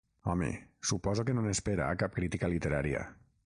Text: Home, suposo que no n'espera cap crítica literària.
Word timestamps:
Home, 0.31 0.47
suposo 0.91 1.27
que 1.29 1.37
no 1.39 1.45
n'espera 1.49 1.93
cap 2.05 2.19
crítica 2.19 2.53
literària. 2.55 3.09